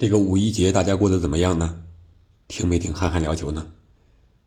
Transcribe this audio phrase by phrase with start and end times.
[0.00, 1.78] 这个五一节大家过得怎么样呢？
[2.48, 3.70] 听没听憨憨聊球呢？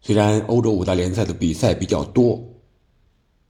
[0.01, 2.43] 虽然欧洲五大联赛的比赛比较多，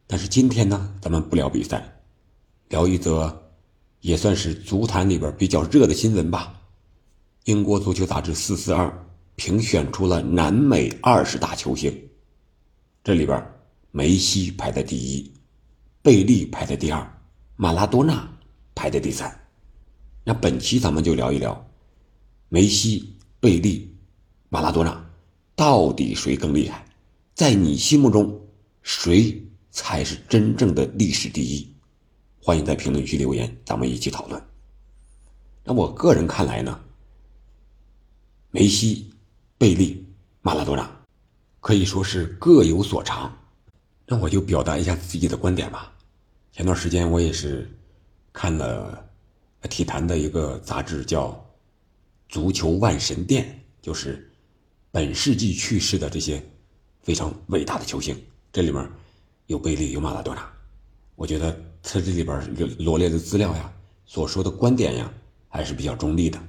[0.05, 2.02] 但是今天呢，咱们不聊比赛，
[2.68, 3.42] 聊一则
[4.02, 6.60] 也算是足坛里边比较热的新闻吧。
[7.46, 8.94] 英国足球杂志四四二
[9.38, 11.97] 评选出了南美二十大球星，
[13.01, 13.42] 这里边
[13.92, 15.33] 梅西排在第一，
[16.02, 17.22] 贝利排在第二，
[17.55, 18.30] 马拉多纳
[18.76, 19.34] 排在第三。
[20.26, 21.66] 那本期咱们就聊一聊。
[22.54, 23.98] 梅西、贝利、
[24.48, 25.04] 马拉多纳，
[25.55, 26.86] 到底谁更厉害？
[27.34, 28.40] 在你心目中，
[28.84, 31.68] 谁才是真正的历史第一？
[32.40, 34.40] 欢迎在评论区留言，咱们一起讨论。
[35.63, 36.80] 那我个人看来呢，
[38.52, 39.10] 梅西、
[39.58, 40.05] 贝利、
[40.44, 40.88] 马拉多纳
[41.60, 43.35] 可以说是各有所长。
[44.05, 45.91] 那我就表达一下自己的观点吧。
[46.52, 47.68] 前段时间我也是
[48.32, 49.04] 看了
[49.72, 51.43] 体坛的一个杂志，叫。
[52.34, 54.28] 足球万神殿就是
[54.90, 56.44] 本世纪去世的这些
[57.04, 58.20] 非常伟大的球星，
[58.52, 58.90] 这里面
[59.46, 60.52] 有贝利，有马拉多纳。
[61.16, 61.52] 我觉得
[61.84, 63.72] 他这里边罗列的资料呀，
[64.07, 65.13] 所说的观点呀，
[65.47, 66.41] 还是比较中立的。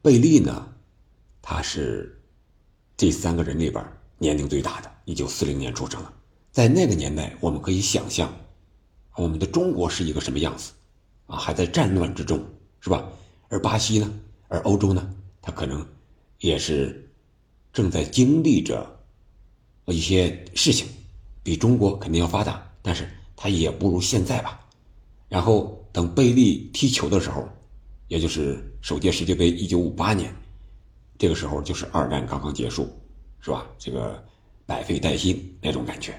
[0.00, 0.66] 贝利呢，
[1.42, 2.18] 他是
[2.96, 3.86] 这三个人里边
[4.16, 6.10] 年龄最大的，一九四零年出生的。
[6.50, 8.34] 在那个年代，我们可以想象
[9.14, 10.72] 我们的中国是一个什么样子
[11.26, 12.42] 啊，还在战乱之中，
[12.80, 13.06] 是吧？
[13.48, 14.12] 而巴西呢？
[14.48, 15.14] 而欧洲呢？
[15.40, 15.86] 它可能
[16.38, 17.08] 也是
[17.72, 18.86] 正在经历着
[19.86, 20.86] 一些事情，
[21.42, 24.60] 比中国肯定要发达，但是它也不如现在吧。
[25.28, 27.48] 然后等贝利踢球的时候，
[28.08, 30.34] 也就是首届世界杯一九五八年，
[31.18, 32.88] 这个时候就是二战刚刚结束，
[33.40, 33.66] 是吧？
[33.78, 34.22] 这个
[34.66, 36.14] 百废待兴那种感觉。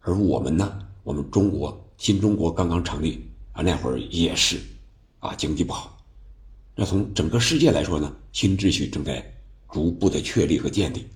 [0.00, 0.86] 而我们呢？
[1.02, 4.60] 我们中国新中国刚刚成立啊，那会儿也是
[5.18, 5.96] 啊，经济不好。
[6.80, 9.22] 那从整个世界来说呢，新秩序正在
[9.70, 11.06] 逐步的确立和建立，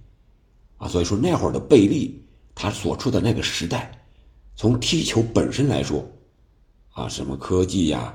[0.77, 2.23] 啊，所以说那会儿的贝利，
[2.55, 3.91] 他所处的那个时代，
[4.55, 6.07] 从踢球本身来说，
[6.92, 8.14] 啊，什么科技呀、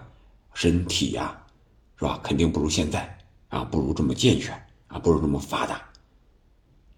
[0.54, 1.44] 身体呀，
[1.98, 2.20] 是吧？
[2.24, 3.18] 肯定不如现在
[3.48, 4.54] 啊，不如这么健全
[4.86, 5.82] 啊，不如这么发达，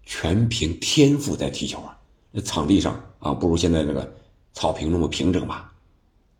[0.02, 1.98] 全凭天赋在踢球啊。
[2.30, 4.14] 那场地上啊，不如现在这个
[4.52, 5.72] 草坪那么平整吧，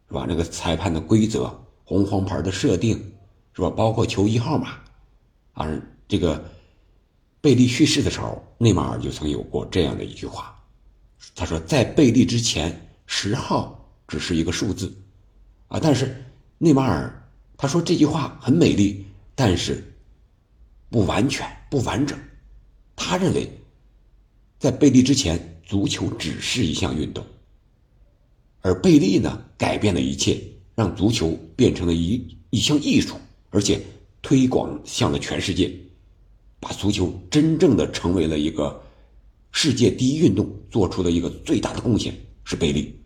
[0.06, 0.26] 是吧？
[0.28, 1.50] 那个裁判的规则、
[1.82, 3.02] 红黄牌的设定。
[3.54, 3.68] 是吧？
[3.70, 4.78] 包括球衣号码，
[5.52, 5.68] 啊，
[6.08, 6.42] 这个
[7.40, 10.58] 贝利去世的时候，内马尔就曾有过这样的一句话，
[11.34, 14.90] 他说：“在贝利之前，十号只是一个数字，
[15.68, 16.24] 啊，但是
[16.56, 19.04] 内马尔他说这句话很美丽，
[19.34, 19.84] 但是
[20.88, 22.18] 不完全、不完整。
[22.96, 23.50] 他认为，
[24.58, 27.22] 在贝利之前，足球只是一项运动，
[28.60, 30.40] 而贝利呢，改变了一切，
[30.74, 33.16] 让足球变成了一一项艺术。”
[33.52, 33.80] 而且
[34.22, 35.70] 推广向了全世界，
[36.58, 38.82] 把足球真正的成为了一个
[39.52, 42.12] 世界第一运动，做出了一个最大的贡献
[42.44, 42.98] 是贝利。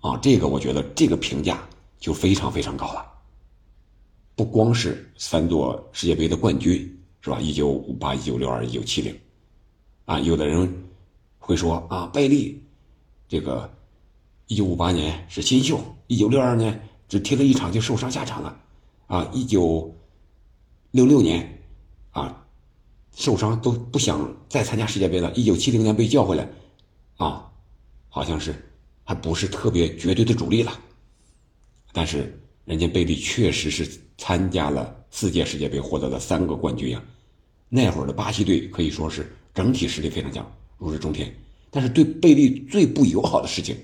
[0.00, 1.68] 啊，这个我觉得这个评价
[2.00, 3.04] 就非常非常高了。
[4.34, 6.76] 不光是三座世界杯的冠军，
[7.20, 7.38] 是吧？
[7.40, 9.14] 一九五八、一九六二、一九七零，
[10.06, 10.72] 啊，有的人
[11.38, 12.62] 会说啊，贝利
[13.28, 13.70] 这个
[14.46, 18.62] 一九五八年是新秀，一九六二年只踢了一场就受伤下场了。
[19.06, 19.94] 啊，一九
[20.90, 21.62] 六六年，
[22.10, 22.44] 啊，
[23.14, 25.32] 受伤都不想再参加世界杯了。
[25.34, 26.48] 一九七零年被叫回来，
[27.16, 27.48] 啊，
[28.08, 28.54] 好像是
[29.04, 30.72] 还不是特别绝对的主力了。
[31.92, 37.02] 但是人家贝利确实是参加了四届世界杯，获得了三个冠军呀。
[37.68, 40.44] 那会儿的巴西队可以说是整体实力非常强，
[40.78, 41.32] 如日中天。
[41.70, 43.76] 但是对贝利最不友好的事情，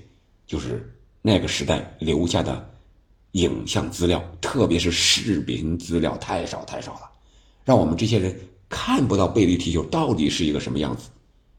[0.45, 2.72] 就是那个时代留下的。
[3.33, 7.11] 影像资料，特别是视频资料太少太少了，
[7.63, 8.35] 让我们这些人
[8.69, 11.09] 看不到贝利踢球到底是一个什么样子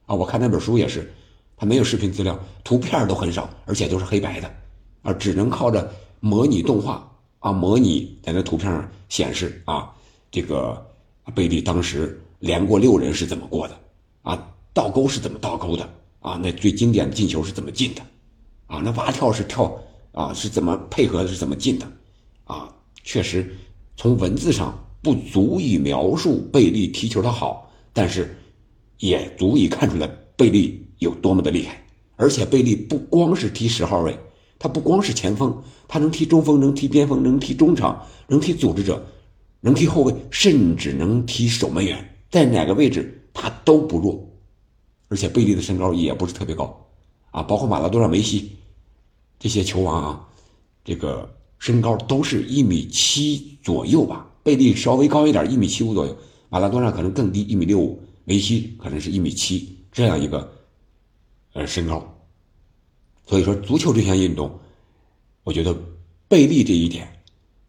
[0.06, 0.14] 啊！
[0.14, 1.12] 我看那本书也是，
[1.56, 4.54] 他没有视频资料，图片都很少，而且都是黑白的，
[5.02, 9.92] 啊，只能靠着模拟动画啊，模拟在那图片上显示啊，
[10.30, 10.80] 这个
[11.34, 13.76] 贝利当时连过六人是怎么过的
[14.22, 15.88] 啊，倒钩是怎么倒钩的
[16.20, 18.02] 啊，那最经典的进球是怎么进的
[18.68, 19.76] 啊，那蛙跳是跳。
[20.14, 21.26] 啊，是怎么配合？
[21.26, 21.86] 是怎么进的？
[22.44, 22.72] 啊，
[23.02, 23.54] 确实，
[23.96, 24.72] 从文字上
[25.02, 28.36] 不足以描述贝利踢球的好，但是
[28.98, 30.06] 也足以看出来
[30.36, 31.82] 贝利有多么的厉害。
[32.16, 34.16] 而且贝利不光是踢十号位，
[34.56, 39.04] 他不光是前锋，他能踢中锋，能踢边锋，能踢中场，能踢组织者，
[39.60, 44.24] 能踢后卫，甚至能踢守门员，在哪个位置他都不弱。
[45.08, 46.88] 而且贝利的身高也不是特别高，
[47.32, 48.52] 啊，包括马拉多纳、梅西。
[49.44, 50.28] 这些球王啊，
[50.82, 56.16] 这个身高都是一米七左右吧，贝利稍微高一点，一米七五左右，
[56.48, 60.50] 马拉多纳可能更低，一米六五，梅西可能是一米七这样一个
[61.52, 62.02] 呃身高。
[63.26, 64.50] 所以说，足球这项运动，
[65.42, 65.76] 我觉得
[66.26, 67.06] 贝利这一点，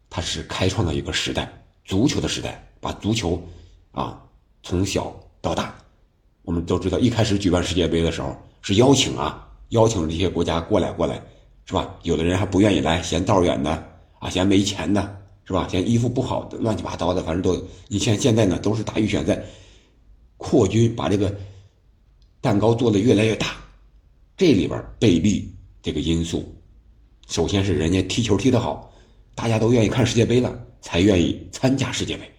[0.08, 3.38] 他是开创了一个时代，足球的时代，把足球
[3.92, 4.18] 啊
[4.62, 5.76] 从小到大，
[6.40, 11.22] 我们都知道，一开始举办世界杯的时候是邀请啊，邀请这些国家过来过来。
[11.66, 11.98] 是吧？
[12.04, 13.70] 有的人还不愿意来，嫌道远的
[14.20, 15.66] 啊，嫌没钱的，是吧？
[15.68, 17.60] 嫌衣服不好的，乱七八糟的，反正都。
[17.88, 19.42] 你像现在呢，都是打预选赛，
[20.36, 21.36] 扩军，把这个
[22.40, 23.48] 蛋糕做的越来越大。
[24.36, 25.52] 这里边贝利
[25.82, 26.54] 这个因素，
[27.26, 28.92] 首先是人家踢球踢得好，
[29.34, 32.30] 大家都愿意看世界杯了，才愿意参加世界杯。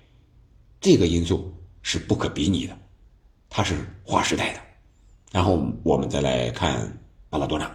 [0.79, 2.77] 这个因素是不可比拟的，
[3.49, 3.75] 它是
[4.05, 4.59] 划时代的。
[5.33, 6.97] 然后我们再来看
[7.29, 7.69] 马拉多纳。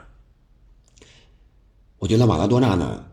[2.03, 3.05] 我觉得马拉多纳呢，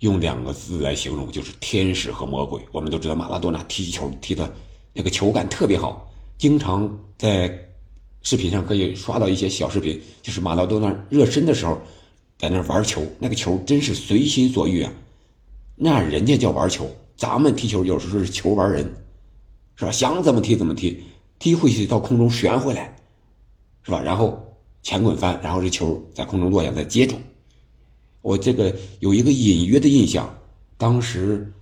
[0.00, 2.60] 用两个字来形容就是天使和魔鬼。
[2.70, 4.52] 我们都知道马拉多纳踢球踢的
[4.92, 6.06] 那个球感特别好，
[6.36, 6.86] 经常
[7.16, 7.58] 在
[8.20, 11.80] 视频上可以刷到一些小视频，就是马拉多纳热身的时候
[12.36, 14.92] 在那玩球，那个球真是随心所欲啊。
[15.74, 16.86] 那人家叫玩球，
[17.16, 18.84] 咱们踢球有时候是球玩人，
[19.76, 19.90] 是吧？
[19.90, 21.02] 想怎么踢怎么踢，
[21.38, 22.94] 踢回去到空中旋回来，
[23.82, 23.98] 是吧？
[24.02, 24.38] 然后
[24.82, 27.16] 前滚翻，然后这球在空中落下再接住。
[28.22, 30.38] 我这个有一个隐约的印象，
[30.76, 31.52] 当时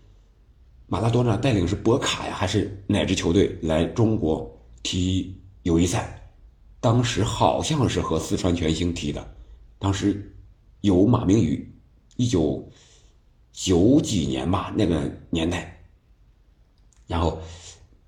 [0.87, 4.51] 马拉多纳带领是博卡呀，还是哪支球队来中国
[4.83, 6.15] 踢友谊赛？
[6.81, 9.35] 当时好像是和四川全兴踢的，
[9.79, 10.35] 当时
[10.81, 11.69] 有马明宇，
[12.17, 12.69] 一九
[13.53, 15.81] 九几年吧那个年代，
[17.07, 17.39] 然后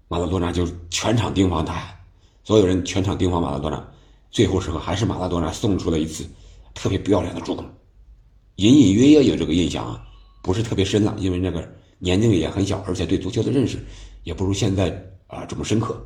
[0.06, 1.82] 马拉多纳就全场盯防他，
[2.44, 3.92] 所有人全场盯防马拉多纳，
[4.30, 6.24] 最后时刻还是马拉多纳送出了一次
[6.74, 7.64] 特别不要脸的助攻。
[8.60, 10.06] 隐隐约约有这个印象啊，
[10.42, 11.66] 不是特别深了，因为那个
[11.98, 13.78] 年龄也很小，而且对足球的认识
[14.22, 15.98] 也不如现在啊这么深刻，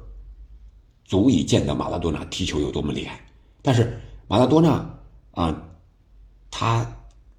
[1.04, 3.20] 足以见得马拉多纳踢球有多么厉害。
[3.60, 3.98] 但是
[4.28, 4.88] 马拉多纳
[5.32, 5.68] 啊，
[6.48, 6.88] 他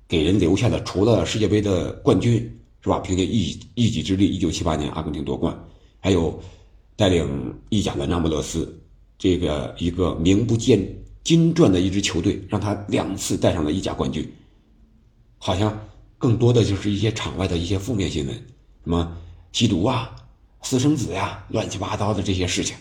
[0.05, 2.33] 给人留下的除了世界杯的冠军
[2.81, 2.99] 是吧？
[2.99, 5.57] 凭借一一己之力，一九七八年阿根廷夺冠，
[6.01, 6.37] 还有
[6.97, 8.77] 带领意甲的那不勒斯
[9.17, 10.85] 这个一个名不见
[11.23, 14.29] 经传的一支球队，让他两次带上了意甲冠军。
[15.37, 15.87] 好像
[16.17, 19.15] 更多的就是一些场外的一些负面新闻，什么
[19.51, 20.15] 吸毒啊、
[20.63, 22.75] 私生子呀、乱七八糟的这些事情，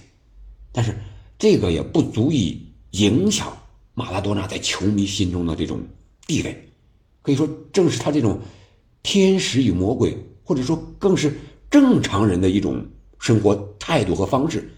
[0.73, 0.97] 但是
[1.39, 3.55] 这个也不足以影响
[3.93, 5.81] 马拉多纳在球迷心中的这种
[6.27, 6.73] 地位。
[7.21, 8.41] 可以说，正是他这种
[9.03, 11.37] 天使与魔鬼，或者说更是
[11.71, 12.87] 正常人的一种
[13.19, 14.71] 生活态度和方式，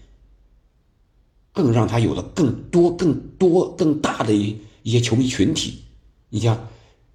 [1.53, 5.83] 更让他有了更多、更多、更大的一一些球迷群体。
[6.29, 6.67] 你像。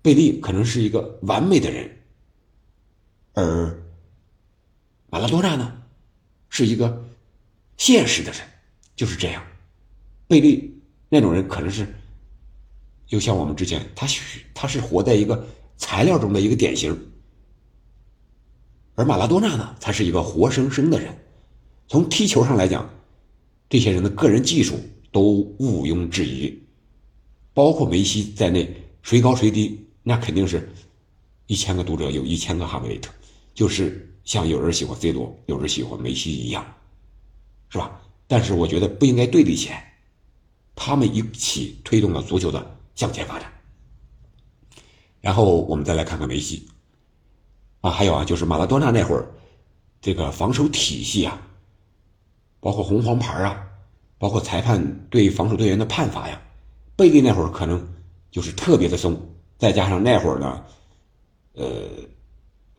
[0.03, 1.89] 贝利可能是一个完美的人，
[3.35, 3.83] 而
[5.09, 5.81] 马拉多纳呢，
[6.49, 7.09] 是一个
[7.77, 8.41] 现实的人，
[8.97, 9.41] 就是这样。
[10.27, 10.77] 贝利
[11.09, 11.87] 那种人可能是，
[13.07, 14.09] 就像我们之前，他
[14.53, 15.47] 他是活在一个
[15.77, 16.99] 材料中的一个典型，
[18.97, 21.17] 而马拉多纳呢，他是一个活生生的人。
[21.87, 22.91] 从踢球上来讲，
[23.69, 24.81] 这些人的个人技术
[25.13, 25.23] 都
[25.61, 26.61] 毋庸置疑，
[27.55, 29.79] 包括梅西在内，谁高谁低。
[30.03, 30.69] 那肯定是，
[31.47, 33.13] 一千个读者有一千个哈维特，
[33.55, 36.65] 就是像有人喜欢 C 罗，有人喜欢梅西一样，
[37.69, 38.01] 是吧？
[38.27, 39.93] 但是我觉得不应该对立起来，
[40.75, 43.53] 他们一起推动了足球的向前发展。
[45.21, 46.67] 然后我们再来看看梅西，
[47.81, 49.31] 啊，还有啊，就是马拉多纳那会儿，
[50.01, 51.41] 这个防守体系啊，
[52.59, 53.65] 包括红黄牌啊，
[54.19, 56.43] 包括裁判对防守队员的判罚呀，
[56.97, 57.87] 贝利那会儿可能
[58.33, 59.29] 就是特别的松。
[59.63, 60.65] 再加上那会儿呢，
[61.53, 61.89] 呃，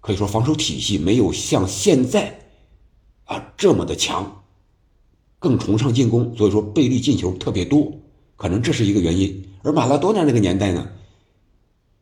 [0.02, 2.38] 可以说防守体系没有像现在
[3.24, 4.44] 啊这么的强，
[5.40, 7.90] 更崇尚进攻，所以说贝利进球特别多，
[8.36, 9.46] 可能这是一个原因。
[9.62, 10.90] 而马拉多纳那个年代呢，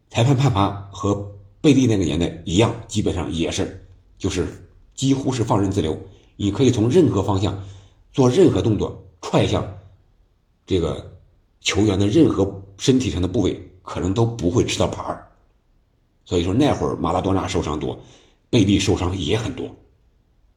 [0.10, 3.86] 裁判判罚和贝利那个年代一样，基本上也是
[4.18, 5.96] 就是几乎是放任自流，
[6.38, 7.64] 你可以从任何方向
[8.12, 9.78] 做任何动作，踹向
[10.66, 11.20] 这个
[11.60, 13.68] 球员的任何身体上的部位。
[13.82, 15.28] 可能都不会吃到牌儿，
[16.26, 18.00] 所以说那会儿马拉多纳受伤多，
[18.50, 19.70] 贝利受伤也很多，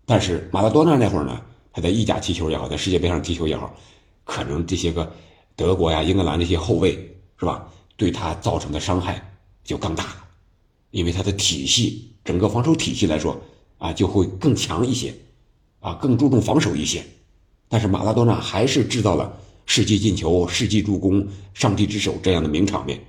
[0.05, 1.41] 但是马拉多纳那会儿呢，
[1.73, 3.75] 他在意甲踢球也好，在世界杯上踢球也好，
[4.25, 5.11] 可能这些个
[5.57, 6.93] 德国呀、英格兰这些后卫
[7.39, 7.67] 是吧，
[7.97, 9.21] 对他造成的伤害
[9.65, 10.05] 就更大，
[10.91, 13.41] 因为他的体系整个防守体系来说
[13.79, 15.15] 啊就会更强一些，
[15.81, 17.05] 啊更注重防守一些，
[17.69, 23.03] 但是马拉多纳还是制造了世纪进球、世纪助攻、上帝之手这样的名场面。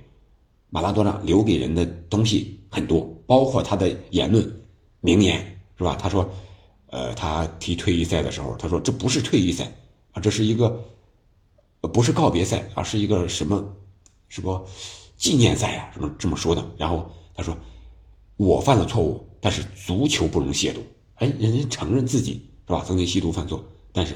[0.76, 4.60] 马拉多纳留给人的东西很多，包括他的言论、
[5.00, 5.96] 名言，是吧？
[5.96, 6.30] 他说，
[6.88, 9.72] 呃，他踢退役赛的时候，他说这不是退役赛
[10.12, 10.84] 啊，这是一个，
[11.80, 13.74] 不是告别赛，而是一个什么，
[14.28, 14.66] 什么
[15.16, 15.90] 纪念赛呀？
[15.94, 16.62] 什么这么说的？
[16.76, 17.56] 然后他说，
[18.36, 20.80] 我犯了错误，但是足球不容亵渎。
[21.14, 22.32] 哎，人家承认自己
[22.66, 22.84] 是吧？
[22.86, 23.64] 曾经吸毒犯错，
[23.94, 24.14] 但是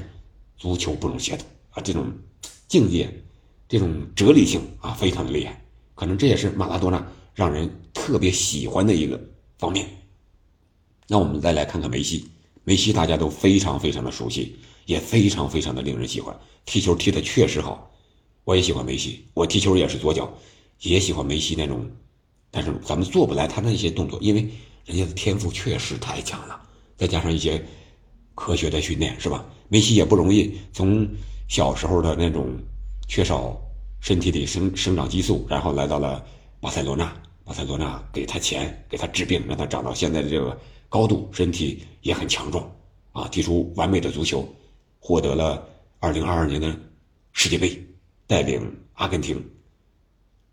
[0.57, 1.39] 足球不容亵渎
[1.71, 1.81] 啊！
[1.81, 2.05] 这种
[2.67, 3.11] 境界，
[3.67, 5.59] 这种哲理性啊，非常的厉害。
[6.01, 9.21] 可能这也是马拉多纳让人特别喜欢的一个
[9.59, 9.87] 方面。
[11.05, 12.27] 那我们再来看看梅西，
[12.63, 14.55] 梅西大家都非常非常的熟悉，
[14.87, 16.35] 也非常非常的令人喜欢。
[16.65, 17.91] 踢球踢的确实好，
[18.45, 19.27] 我也喜欢梅西。
[19.35, 20.33] 我踢球也是左脚，
[20.79, 21.87] 也喜欢梅西那种，
[22.49, 24.49] 但是咱们做不来他那些动作，因为
[24.85, 26.59] 人家的天赋确实太强了。
[26.97, 27.63] 再加上一些
[28.33, 29.45] 科学的训练，是吧？
[29.69, 31.07] 梅西也不容易，从
[31.47, 32.57] 小时候的那种
[33.07, 33.55] 缺少
[34.01, 36.25] 身体里生生长激素，然后来到了
[36.59, 37.09] 巴塞罗那，
[37.45, 42.69] 巴塞罗那给他钱，给他治病，让他长到现在的这个高度，身体也很强壮，
[43.13, 44.45] 啊，踢出完美的足球，
[44.99, 45.65] 获得了
[45.99, 46.77] 二零二二年的
[47.31, 47.81] 世界杯，
[48.27, 48.61] 带领
[48.95, 49.41] 阿根廷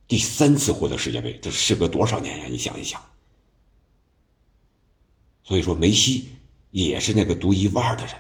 [0.07, 2.47] 第三次获得世界杯，这时隔多少年呀？
[2.49, 3.02] 你想一想。
[5.43, 6.28] 所以说，梅西。
[6.71, 8.14] 也是那个独一无二的人。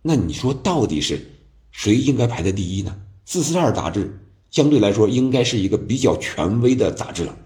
[0.00, 1.28] 那你说，到底是
[1.72, 3.03] 谁应该排在第一呢？
[3.24, 4.18] 四四二杂志
[4.50, 7.36] 相对来说应该是一个比较权威的杂志了，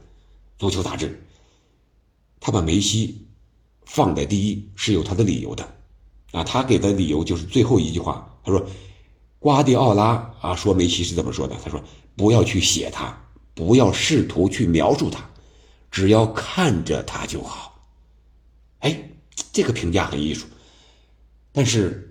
[0.58, 1.23] 足球杂志。
[2.40, 3.26] 他把梅西
[3.85, 5.68] 放在第一是有他的理由的，
[6.32, 8.66] 啊，他给的理由就是最后一句话，他说
[9.38, 11.56] ：“瓜迪奥拉啊，说梅西是怎么说的？
[11.64, 11.82] 他说
[12.16, 13.18] 不要去写他，
[13.54, 15.28] 不要试图去描述他，
[15.90, 17.88] 只要看着他就好。”
[18.80, 19.04] 哎。
[19.50, 20.47] 这个评价很艺术，
[21.52, 22.08] 但是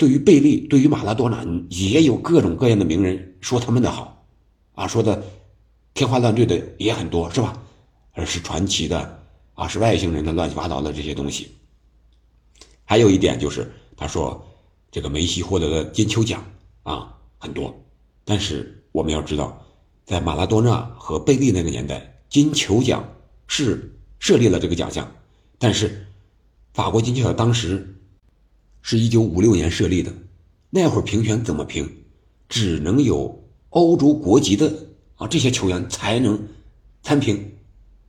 [0.00, 4.24] 对于贝利、对于马拉多纳，也有各种各样的名人说他们的好，
[4.72, 5.22] 啊，说的
[5.92, 7.62] 天花乱坠的也很多，是吧？
[8.14, 11.48] 而是传奇的啊，是外星人的乱七八糟的这些东西。
[12.86, 14.42] 还有一点就是，他说
[14.90, 16.42] 这个梅西获得的金球奖
[16.82, 17.78] 啊很多，
[18.24, 19.62] 但是我们要知道，
[20.06, 23.06] 在马拉多纳和贝利那个年代，金球奖
[23.48, 25.06] 是设立了这个奖项。
[25.58, 26.06] 但是，
[26.72, 27.99] 法国金球奖当时
[28.82, 30.12] 是一九五六年设立的，
[30.70, 31.88] 那会儿评选怎么评？
[32.48, 34.72] 只能有欧洲国籍的
[35.16, 36.40] 啊这些球员才能
[37.02, 37.52] 参评，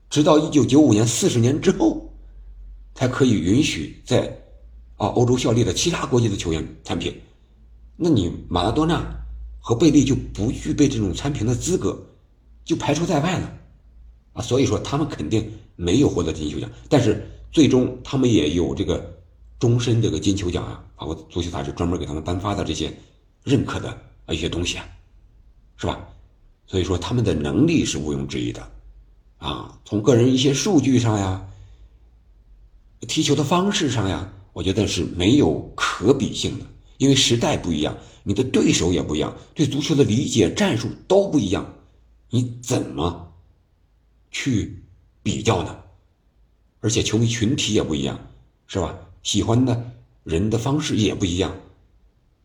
[0.09, 2.11] 直到一九九五年四十年之后，
[2.95, 4.35] 才可以允许在
[4.97, 7.13] 啊欧洲效力的其他国籍的球员参评。
[7.95, 9.03] 那你马拉多纳
[9.59, 12.01] 和贝利就不具备这种参评的资格，
[12.65, 13.53] 就排除在外了
[14.33, 14.41] 啊。
[14.41, 17.27] 所以说他们肯定没有获得金球奖，但是。
[17.53, 19.13] 最终，他们也有这个
[19.61, 22.91] 终身这个金球奖啊，包括足球杂志专门给他们颁发的这些
[23.43, 23.91] 认可的
[24.25, 24.89] 啊一些东西啊，
[25.77, 26.07] 是吧？
[26.65, 28.71] 所以说他们的能力是毋庸置疑的，
[29.37, 31.47] 啊，从个人一些数据上呀，
[33.01, 36.65] 踢球的方式上呀，我觉得是没有可比性的，
[36.97, 41.71] 因为时代不一样，你的对手也不一样，对足球的理解战术都不一样，
[42.31, 43.31] 你怎么
[44.31, 44.81] 去
[45.21, 45.77] 比较呢？
[46.79, 48.19] 而且球迷群体也不一样，
[48.65, 48.97] 是吧？
[49.23, 51.55] 喜欢的人的方式也不一样。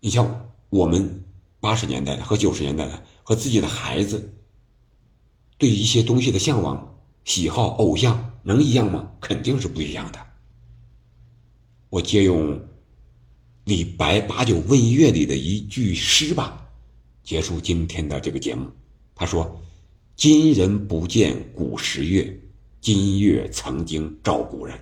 [0.00, 1.24] 你像我们
[1.60, 4.34] 八十年代的和九十年代的，和自己的孩子
[5.58, 9.10] 对一些东西的向往、喜好、偶像能一样吗？
[9.20, 10.18] 肯定是不一样的。
[11.88, 12.60] 我借用
[13.64, 16.68] 李白《把酒问月》里的一句诗吧，
[17.22, 18.70] 结束今天的这个节目。
[19.14, 19.60] 他说
[20.14, 22.40] ：“今人不见古时月。”
[22.82, 24.78] 今月曾经照古人，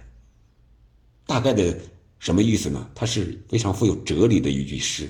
[1.26, 1.76] 大概的
[2.19, 2.90] 什么意思呢？
[2.95, 5.09] 它是非常富有哲理的一句诗，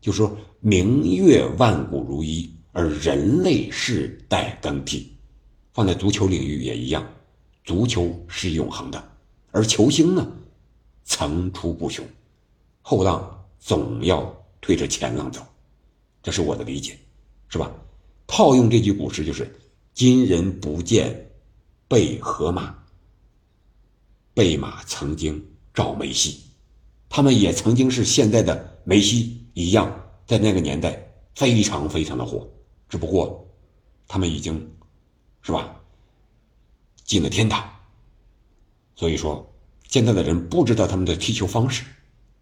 [0.00, 5.12] 就说明月万古如一，而人类世代更替。
[5.72, 7.06] 放在足球领域也一样，
[7.64, 9.12] 足球是永恒的，
[9.50, 10.26] 而球星呢，
[11.04, 12.04] 层出不穷，
[12.80, 15.46] 后浪总要推着前浪走，
[16.22, 16.96] 这是我的理解，
[17.48, 17.70] 是吧？
[18.26, 19.48] 套用这句古诗就是
[19.94, 21.22] “今人不见”。
[21.88, 22.76] 贝和马，
[24.36, 26.42] 贝马曾经找梅西，
[27.08, 29.90] 他们也曾经是现在的梅西一样，
[30.26, 32.46] 在那个年代非常非常的火，
[32.86, 33.48] 只不过
[34.06, 34.70] 他们已经，
[35.40, 35.80] 是吧，
[37.02, 37.66] 进了天堂。
[38.94, 39.50] 所以说，
[39.88, 41.82] 现在的人不知道他们的踢球方式，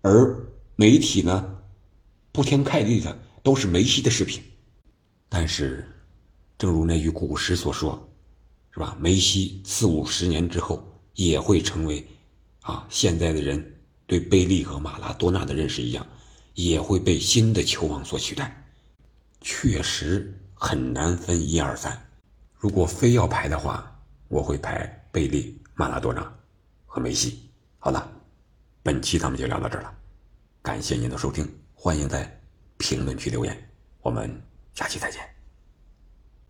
[0.01, 0.37] 而
[0.75, 1.59] 媒体呢，
[2.33, 4.43] 铺天盖地的都是梅西的视频。
[5.29, 5.89] 但是，
[6.59, 8.11] 正如那句古诗所说。
[8.73, 8.97] 是吧？
[8.99, 12.07] 梅西四五十年之后也会成为，
[12.63, 16.07] 啊，现在的人对贝利和马拉多纳的认识一样，
[16.55, 18.65] 也会被新的球王所取代。
[19.41, 22.01] 确实，很难分一二三。
[22.57, 23.95] 如果非要排的话，
[24.29, 26.35] 我会排贝利、马拉多纳
[26.87, 27.49] 和梅西。
[27.79, 28.11] 好了，
[28.83, 29.95] 本期咱们就聊到这儿了，
[30.63, 32.41] 感谢您的收听，欢迎在
[32.79, 34.31] 评论区留言，我们
[34.75, 35.34] 下期再见。